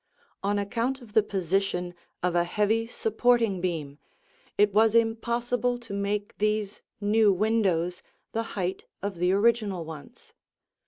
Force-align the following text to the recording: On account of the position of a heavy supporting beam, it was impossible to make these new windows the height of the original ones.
On 0.41 0.57
account 0.57 1.03
of 1.03 1.13
the 1.13 1.21
position 1.21 1.93
of 2.23 2.33
a 2.33 2.43
heavy 2.43 2.87
supporting 2.87 3.61
beam, 3.61 3.99
it 4.57 4.73
was 4.73 4.95
impossible 4.95 5.77
to 5.77 5.93
make 5.93 6.35
these 6.39 6.81
new 6.99 7.31
windows 7.31 8.01
the 8.31 8.41
height 8.57 8.85
of 9.03 9.17
the 9.17 9.31
original 9.31 9.85
ones. 9.85 10.33